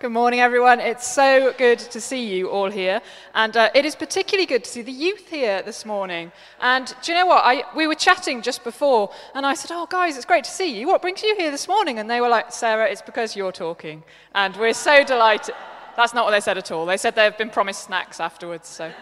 [0.00, 0.78] Good morning, everyone.
[0.78, 3.02] It's so good to see you all here.
[3.34, 6.30] And uh, it is particularly good to see the youth here this morning.
[6.60, 7.42] And do you know what?
[7.44, 10.78] I, we were chatting just before, and I said, Oh, guys, it's great to see
[10.78, 10.86] you.
[10.86, 11.98] What brings you here this morning?
[11.98, 14.04] And they were like, Sarah, it's because you're talking.
[14.36, 15.56] And we're so delighted.
[15.96, 16.86] That's not what they said at all.
[16.86, 18.68] They said they've been promised snacks afterwards.
[18.68, 18.92] So.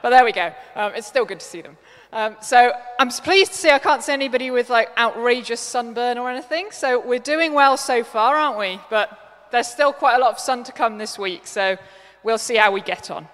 [0.00, 0.50] but there we go.
[0.76, 1.76] Um, it's still good to see them.
[2.14, 6.30] Um, so I'm pleased to see I can't see anybody with like outrageous sunburn or
[6.30, 6.70] anything.
[6.70, 8.80] So we're doing well so far, aren't we?
[8.88, 9.18] But
[9.50, 11.76] there's still quite a lot of sun to come this week, so
[12.22, 13.28] we'll see how we get on.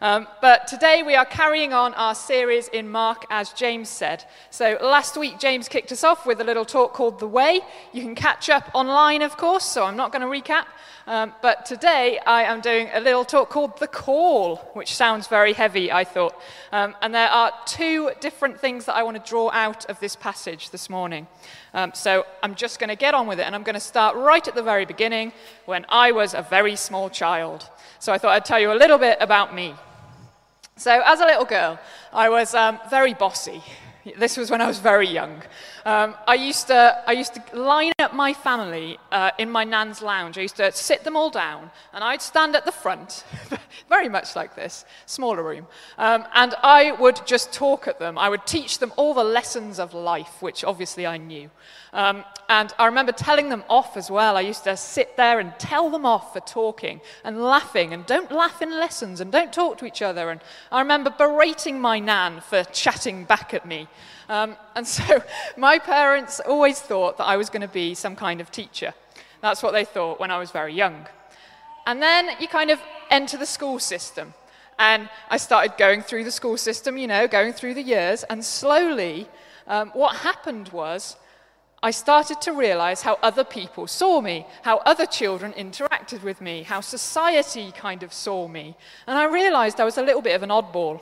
[0.00, 4.24] Um, but today we are carrying on our series in Mark, as James said.
[4.50, 7.62] So last week, James kicked us off with a little talk called The Way.
[7.92, 10.66] You can catch up online, of course, so I'm not going to recap.
[11.08, 15.52] Um, but today I am doing a little talk called The Call, which sounds very
[15.52, 16.40] heavy, I thought.
[16.70, 20.14] Um, and there are two different things that I want to draw out of this
[20.14, 21.26] passage this morning.
[21.74, 24.14] Um, so I'm just going to get on with it, and I'm going to start
[24.14, 25.32] right at the very beginning
[25.64, 27.68] when I was a very small child.
[27.98, 29.74] So I thought I'd tell you a little bit about me.
[30.78, 31.76] So, as a little girl,
[32.12, 33.64] I was um, very bossy.
[34.16, 35.42] This was when I was very young.
[35.88, 40.02] Um, I, used to, I used to line up my family uh, in my nan's
[40.02, 40.36] lounge.
[40.36, 43.24] I used to sit them all down, and I'd stand at the front,
[43.88, 45.66] very much like this, smaller room,
[45.96, 48.18] um, and I would just talk at them.
[48.18, 51.50] I would teach them all the lessons of life, which obviously I knew.
[51.94, 54.36] Um, and I remember telling them off as well.
[54.36, 58.30] I used to sit there and tell them off for talking and laughing, and don't
[58.30, 60.28] laugh in lessons, and don't talk to each other.
[60.28, 63.88] And I remember berating my nan for chatting back at me.
[64.28, 65.22] Um, and so
[65.56, 68.94] my parents always thought that I was going to be some kind of teacher.
[69.40, 71.06] That's what they thought when I was very young.
[71.86, 74.34] And then you kind of enter the school system.
[74.78, 78.22] And I started going through the school system, you know, going through the years.
[78.24, 79.28] And slowly,
[79.66, 81.16] um, what happened was
[81.82, 86.62] I started to realize how other people saw me, how other children interacted with me,
[86.62, 88.76] how society kind of saw me.
[89.06, 91.00] And I realized I was a little bit of an oddball,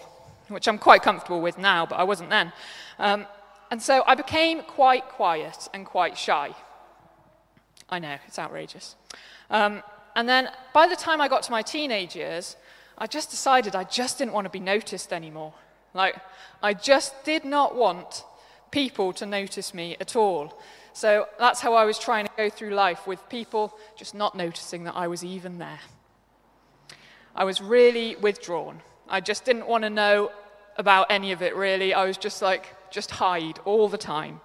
[0.48, 2.52] which I'm quite comfortable with now, but I wasn't then.
[2.98, 3.26] Um,
[3.70, 6.54] and so I became quite quiet and quite shy.
[7.88, 8.96] I know, it's outrageous.
[9.50, 9.82] Um,
[10.14, 12.56] and then by the time I got to my teenage years,
[12.98, 15.52] I just decided I just didn't want to be noticed anymore.
[15.94, 16.16] Like,
[16.62, 18.24] I just did not want
[18.70, 20.58] people to notice me at all.
[20.92, 24.84] So that's how I was trying to go through life, with people just not noticing
[24.84, 25.80] that I was even there.
[27.34, 28.80] I was really withdrawn.
[29.08, 30.30] I just didn't want to know
[30.76, 31.94] about any of it, really.
[31.94, 34.40] I was just like, just hide all the time.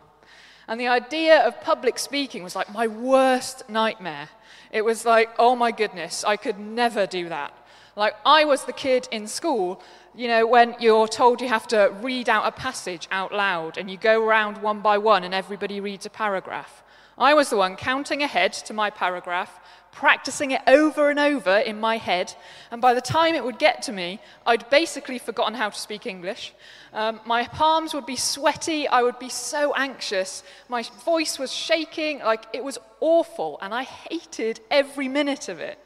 [0.68, 4.30] And the idea of public speaking was like my worst nightmare.
[4.72, 7.54] It was like, oh my goodness, I could never do that.
[7.96, 9.82] Like, I was the kid in school,
[10.16, 13.92] you know, when you're told you have to read out a passage out loud and
[13.92, 16.84] you go around one by one and everybody reads a paragraph.
[17.18, 19.60] I was the one counting ahead to my paragraph,
[19.92, 22.34] practicing it over and over in my head,
[22.72, 26.06] and by the time it would get to me, I'd basically forgotten how to speak
[26.06, 26.54] English.
[26.94, 32.20] Um, my palms would be sweaty, I would be so anxious, my voice was shaking,
[32.20, 35.78] like it was awful, and I hated every minute of it.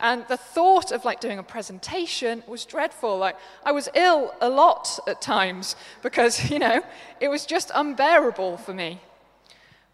[0.00, 3.18] And the thought of like doing a presentation was dreadful.
[3.18, 6.82] Like I was ill a lot at times because, you know,
[7.20, 9.00] it was just unbearable for me.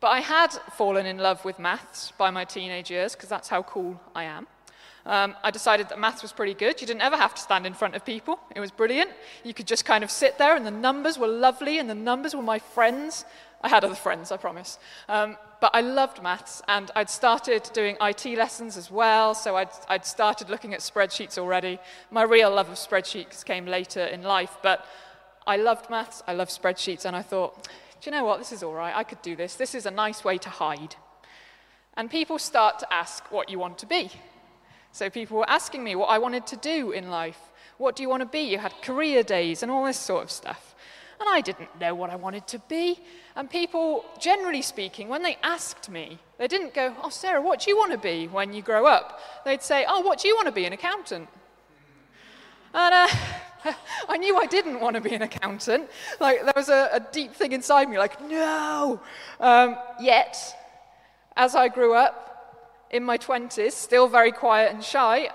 [0.04, 3.62] But I had fallen in love with maths by my teenage years because that's how
[3.62, 4.46] cool I am.
[5.06, 6.78] Um, I decided that maths was pretty good.
[6.82, 8.38] You didn't ever have to stand in front of people.
[8.54, 9.12] It was brilliant.
[9.44, 12.36] You could just kind of sit there, and the numbers were lovely, and the numbers
[12.36, 13.24] were my friends.
[13.62, 14.78] I had other friends, I promise.
[15.08, 19.70] Um, but I loved maths, and I'd started doing IT lessons as well, so I'd,
[19.88, 21.78] I'd started looking at spreadsheets already.
[22.10, 24.84] My real love of spreadsheets came later in life, but
[25.46, 27.68] I loved maths, I loved spreadsheets, and I thought,
[28.06, 28.38] you know what?
[28.38, 28.94] This is all right.
[28.94, 29.54] I could do this.
[29.54, 30.96] This is a nice way to hide.
[31.96, 34.10] And people start to ask what you want to be.
[34.92, 37.38] So people were asking me what I wanted to do in life.
[37.78, 38.40] What do you want to be?
[38.40, 40.74] You had career days and all this sort of stuff.
[41.20, 43.00] And I didn't know what I wanted to be.
[43.36, 47.70] And people, generally speaking, when they asked me, they didn't go, Oh, Sarah, what do
[47.70, 49.20] you want to be when you grow up?
[49.44, 50.64] They'd say, Oh, what do you want to be?
[50.64, 51.28] An accountant.
[52.72, 53.08] And uh,
[54.08, 55.88] I knew I didn't want to be an accountant.
[56.20, 59.00] Like, there was a, a deep thing inside me, like, no.
[59.40, 60.36] Um, yet,
[61.36, 65.30] as I grew up in my 20s, still very quiet and shy,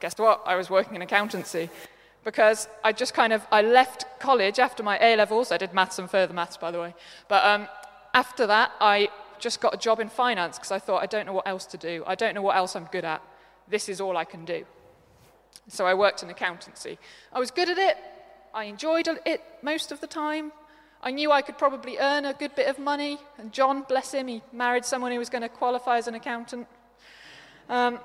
[0.00, 0.42] guess what?
[0.46, 1.70] I was working in accountancy
[2.24, 5.50] because I just kind of I left college after my A levels.
[5.50, 6.94] I did maths and further maths, by the way.
[7.28, 7.68] But um,
[8.14, 9.08] after that, I
[9.38, 11.76] just got a job in finance because I thought I don't know what else to
[11.76, 12.04] do.
[12.06, 13.22] I don't know what else I'm good at.
[13.68, 14.64] This is all I can do.
[15.68, 16.98] So I worked in accountancy.
[17.32, 17.96] I was good at it.
[18.54, 20.52] I enjoyed it most of the time.
[21.02, 23.18] I knew I could probably earn a good bit of money.
[23.38, 26.66] And John, bless him, he married someone who was going to qualify as an accountant.
[27.68, 28.00] Um,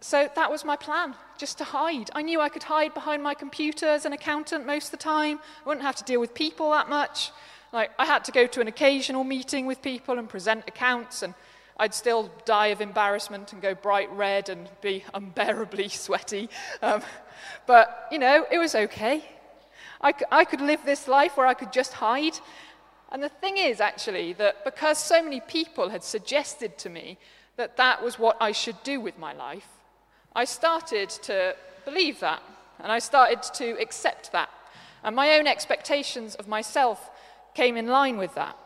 [0.00, 2.10] so that was my plan, just to hide.
[2.14, 5.40] I knew I could hide behind my computer as an accountant most of the time.
[5.64, 7.32] I wouldn't have to deal with people that much.
[7.72, 11.34] Like, I had to go to an occasional meeting with people and present accounts, and
[11.78, 16.48] I'd still die of embarrassment and go bright red and be unbearably sweaty.
[16.82, 17.02] Um,
[17.66, 19.24] but, you know, it was okay.
[20.00, 22.38] I, I could live this life where I could just hide.
[23.10, 27.18] And the thing is, actually, that because so many people had suggested to me
[27.56, 29.68] that that was what I should do with my life,
[30.34, 31.54] I started to
[31.84, 32.42] believe that.
[32.80, 34.50] And I started to accept that.
[35.02, 37.10] And my own expectations of myself
[37.54, 38.56] came in line with that.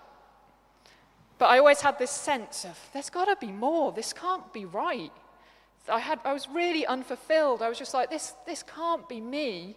[1.42, 3.90] But I always had this sense of, there's got to be more.
[3.90, 5.10] This can't be right.
[5.88, 7.62] I, had, I was really unfulfilled.
[7.62, 9.74] I was just like, this, this can't be me.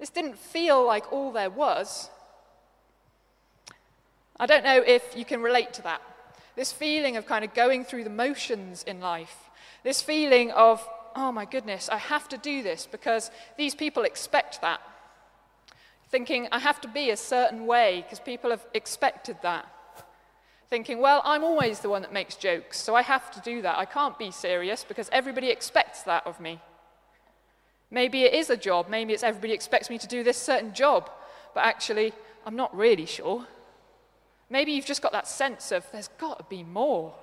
[0.00, 2.10] This didn't feel like all there was.
[4.40, 6.02] I don't know if you can relate to that.
[6.56, 9.48] This feeling of kind of going through the motions in life.
[9.84, 14.60] This feeling of, oh my goodness, I have to do this because these people expect
[14.62, 14.80] that
[16.08, 19.66] thinking I have to be a certain way because people have expected that.
[20.68, 23.78] Thinking, well, I'm always the one that makes jokes, so I have to do that.
[23.78, 26.60] I can't be serious because everybody expects that of me.
[27.90, 31.08] Maybe it is a job, maybe it's everybody expects me to do this certain job,
[31.54, 32.12] but actually,
[32.44, 33.46] I'm not really sure.
[34.50, 37.14] Maybe you've just got that sense of there's got to be more.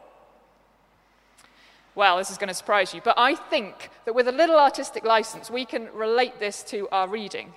[1.96, 5.04] Well, this is going to surprise you, but I think that with a little artistic
[5.04, 7.54] license, we can relate this to our reading.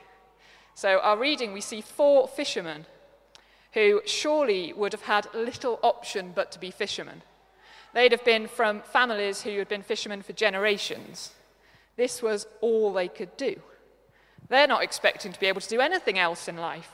[0.75, 2.87] So, our reading, we see four fishermen
[3.76, 7.20] who surely would have had little option but to be fishermen.
[7.93, 11.34] They'd have been from families who had been fishermen for generations.
[11.96, 13.61] This was all they could do.
[14.49, 16.90] They're not expecting to be able to do anything else in life.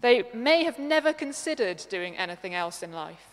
[0.00, 3.26] They may have never considered doing anything else in life.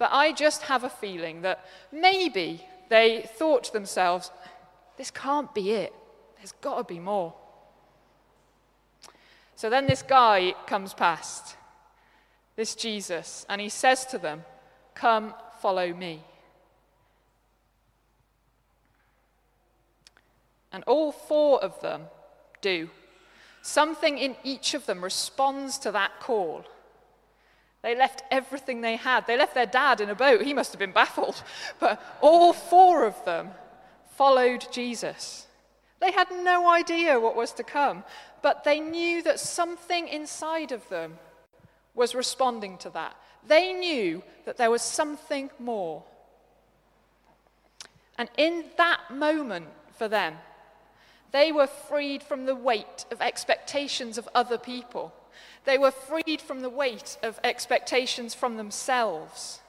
[0.00, 4.32] But I just have a feeling that maybe they thought to themselves,
[4.96, 5.94] this can't be it.
[6.38, 7.34] There's got to be more.
[9.60, 11.54] So then this guy comes past,
[12.56, 14.42] this Jesus, and he says to them,
[14.94, 16.24] Come, follow me.
[20.72, 22.04] And all four of them
[22.62, 22.88] do.
[23.60, 26.64] Something in each of them responds to that call.
[27.82, 29.26] They left everything they had.
[29.26, 30.40] They left their dad in a boat.
[30.40, 31.42] He must have been baffled.
[31.78, 33.50] But all four of them
[34.16, 35.46] followed Jesus.
[36.00, 38.04] They had no idea what was to come,
[38.42, 41.18] but they knew that something inside of them
[41.94, 43.16] was responding to that.
[43.46, 46.02] They knew that there was something more.
[48.16, 50.36] And in that moment for them,
[51.32, 55.12] they were freed from the weight of expectations of other people.
[55.64, 59.60] They were freed from the weight of expectations from themselves.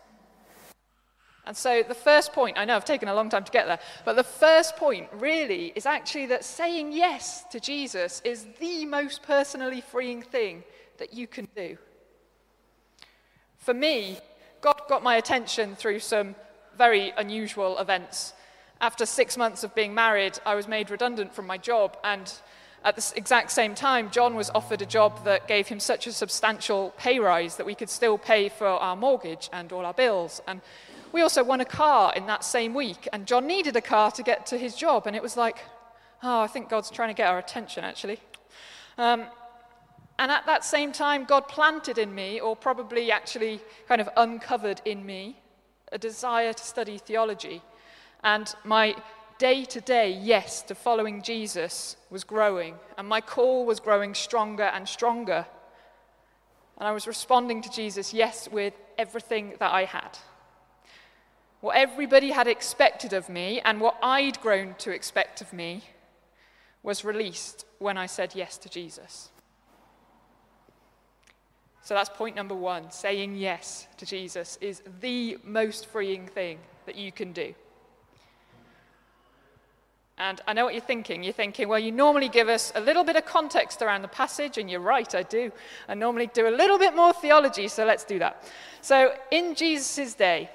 [1.52, 3.80] And so the first point, I know I've taken a long time to get there,
[4.06, 9.22] but the first point really is actually that saying yes to Jesus is the most
[9.24, 10.64] personally freeing thing
[10.98, 11.78] that you can do.
[13.58, 14.20] For me,
[14.62, 16.36] God got my attention through some
[16.78, 18.32] very unusual events.
[18.80, 22.32] After six months of being married, I was made redundant from my job, and
[22.84, 26.12] at the exact same time, John was offered a job that gave him such a
[26.12, 30.42] substantial pay rise that we could still pay for our mortgage and all our bills.
[30.48, 30.62] And
[31.12, 34.24] we also won a car in that same week, and John needed a car to
[34.24, 35.58] get to his job, and it was like,
[36.24, 38.20] oh, I think God's trying to get our attention, actually.
[38.98, 39.26] Um,
[40.18, 44.82] and at that same time, God planted in me, or probably actually kind of uncovered
[44.86, 45.38] in me,
[45.92, 47.62] a desire to study theology.
[48.24, 48.96] And my
[49.42, 54.66] day to day yes to following Jesus was growing, and my call was growing stronger
[54.66, 55.48] and stronger.
[56.78, 60.20] And I was responding to Jesus, yes, with everything that I had.
[61.60, 65.86] What everybody had expected of me and what I'd grown to expect of me
[66.84, 69.32] was released when I said yes to Jesus.
[71.82, 72.92] So that's point number one.
[72.92, 77.56] Saying yes to Jesus is the most freeing thing that you can do.
[80.22, 81.24] And I know what you're thinking.
[81.24, 84.60] You're thinking, well, you normally give us a little bit of context around the passage,
[84.60, 85.52] and you're right, I do.
[85.90, 88.48] I normally do a little bit more theology, so let's do that.
[88.82, 90.52] So, in Jesus' day,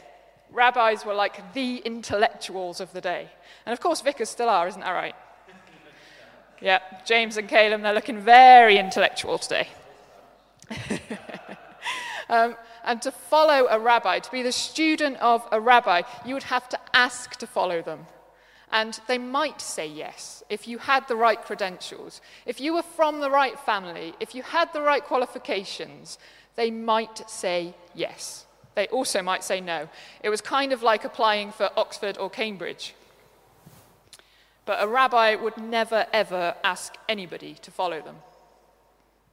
[0.52, 3.28] rabbis were like the intellectuals of the day.
[3.66, 5.16] And of course, vicars still are, isn't that right?
[6.60, 9.68] Yeah, James and Caleb, they're looking very intellectual today.
[12.28, 12.54] um,
[12.84, 16.68] and to follow a rabbi, to be the student of a rabbi, you would have
[16.68, 18.06] to ask to follow them.
[18.76, 22.20] And they might say yes if you had the right credentials.
[22.44, 26.18] If you were from the right family, if you had the right qualifications,
[26.56, 28.44] they might say yes.
[28.76, 29.88] they also might say no.
[30.22, 32.94] It was kind of like applying for Oxford or Cambridge.
[34.66, 38.16] But a rabbi would never, ever ask anybody to follow them.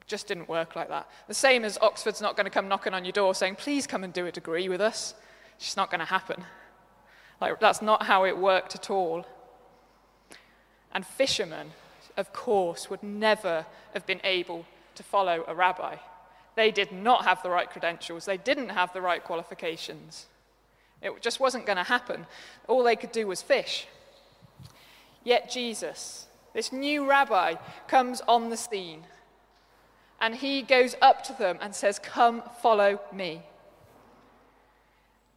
[0.08, 1.10] Just didn't work like that.
[1.28, 4.04] The same as Oxford's not going to come knocking on your door saying, please come
[4.04, 5.14] and do a degree with us.
[5.58, 6.46] It's just not going to happen.
[7.42, 9.26] Like, that's not how it worked at all.
[10.94, 11.72] And fishermen,
[12.16, 15.98] of course, would never have been able to follow a rabbi.
[16.56, 20.28] They did not have the right credentials, they didn't have the right qualifications.
[21.02, 22.26] It just wasn't going to happen.
[22.68, 23.88] All they could do was fish.
[25.26, 27.56] Yet Jesus, this new rabbi,
[27.88, 29.04] comes on the scene
[30.22, 33.42] and he goes up to them and says, Come, follow me.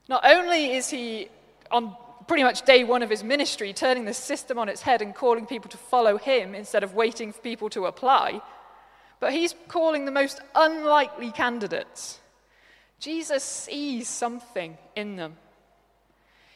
[0.09, 1.29] Not only is he
[1.73, 5.15] on pretty much day one of his ministry turning the system on its head and
[5.15, 8.41] calling people to follow him instead of waiting for people to apply,
[9.21, 12.21] but he's calling the most unlikely candidates.
[12.99, 15.37] Jesus sees something in them.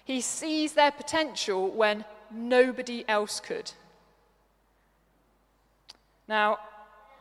[0.05, 3.71] He sees their potential when nobody else could.
[6.27, 6.59] Now,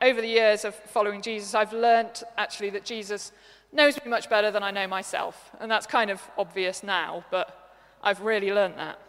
[0.02, 3.32] over the years of following Jesus, I've learnt actually that Jesus
[3.72, 5.52] knows me much better than I know myself.
[5.60, 7.59] And that's kind of obvious now, but
[8.02, 9.00] I've really learnt that.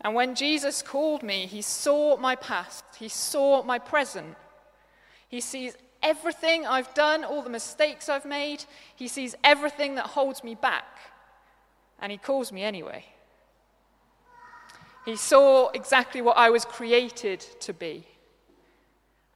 [0.00, 4.36] And when Jesus called me, he saw my past, he saw my present,
[5.28, 8.64] he sees everything I've done, all the mistakes I've made.
[8.94, 10.86] He sees everything that holds me back.
[11.98, 13.04] And He calls me anyway.
[15.04, 18.06] He saw exactly what I was created to be.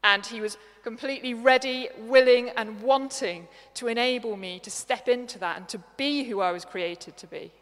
[0.04, 5.56] And He was completely ready, willing, and wanting to enable me to step into that
[5.56, 7.52] and to be who I was created to be.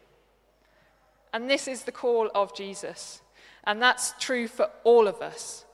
[1.33, 3.21] And this is the call of Jesus.
[3.63, 5.65] And that's true for all of us.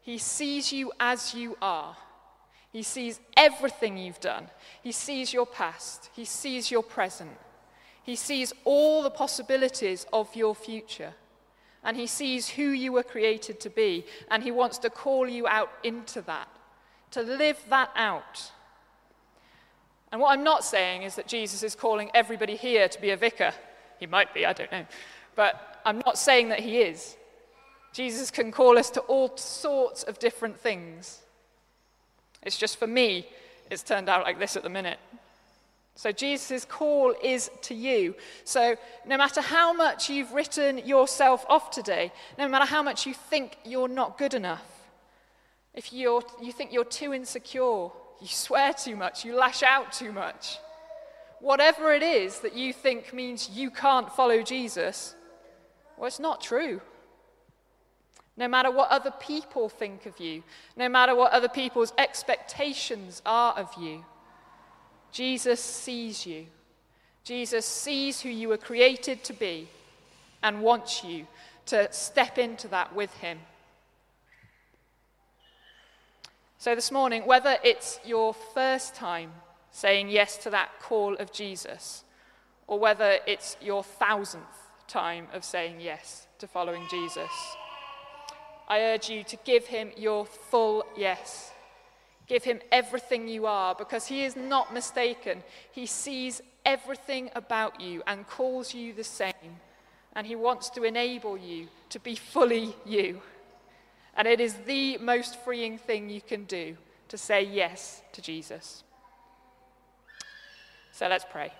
[0.00, 1.96] He sees you as you are.
[2.72, 4.48] He sees everything you've done.
[4.82, 6.10] He sees your past.
[6.14, 7.36] He sees your present.
[8.02, 11.14] He sees all the possibilities of your future.
[11.82, 14.04] And he sees who you were created to be.
[14.30, 16.48] And he wants to call you out into that,
[17.12, 18.50] to live that out.
[20.10, 23.16] And what I'm not saying is that Jesus is calling everybody here to be a
[23.16, 23.52] vicar.
[23.98, 24.86] He might be, I don't know.
[25.34, 27.16] But I'm not saying that he is.
[27.92, 31.20] Jesus can call us to all sorts of different things.
[32.42, 33.26] It's just for me,
[33.70, 34.98] it's turned out like this at the minute.
[35.96, 38.16] So Jesus' call is to you.
[38.44, 43.14] So no matter how much you've written yourself off today, no matter how much you
[43.14, 44.64] think you're not good enough,
[45.72, 50.12] if you're, you think you're too insecure, you swear too much, you lash out too
[50.12, 50.58] much,
[51.44, 55.14] whatever it is that you think means you can't follow Jesus,
[55.96, 56.80] well, it's not true
[58.36, 60.42] no matter what other people think of you,
[60.76, 64.04] no matter what other people's expectations are of you.
[65.12, 66.46] Jesus sees you.
[67.22, 69.68] Jesus sees who you were created to be
[70.42, 71.26] and wants you
[71.66, 73.38] to step into that with him.
[76.58, 79.32] So, this morning, whether it's your first time
[79.74, 82.04] saying yes to that call of Jesus,
[82.68, 87.32] or whether it's your thousandth time of saying yes to following Jesus,
[88.68, 91.50] I urge you to give him your full yes.
[92.28, 95.42] Give him everything you are because he is not mistaken.
[95.72, 99.58] He sees everything about you and calls you the same.
[100.14, 103.20] And he wants to enable you to be fully you.
[104.16, 106.76] And it is the most freeing thing you can do
[107.08, 108.84] to say yes to Jesus.
[110.94, 111.52] So let's pray.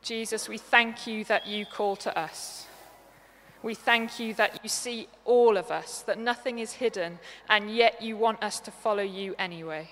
[0.00, 2.66] Jesus, we thank you that you call to us.
[3.62, 8.00] We thank you that you see all of us, that nothing is hidden, and yet
[8.00, 9.90] you want us to follow you anyway.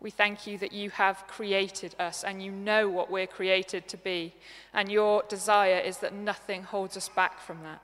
[0.00, 3.96] We thank you that you have created us and you know what we're created to
[3.96, 4.34] be,
[4.74, 7.82] and your desire is that nothing holds us back from that.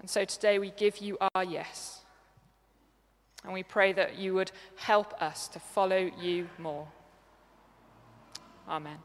[0.00, 2.03] And so today we give you our yes.
[3.44, 6.88] And we pray that you would help us to follow you more.
[8.68, 8.98] Amen.